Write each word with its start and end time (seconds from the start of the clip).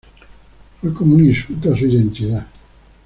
Fue 0.79 0.91
como 0.95 1.13
un 1.13 1.23
insulto 1.25 1.71
a 1.71 1.77
su 1.77 1.85
identidad. 1.85 2.47